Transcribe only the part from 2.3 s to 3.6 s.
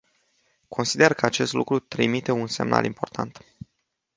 un semnal important.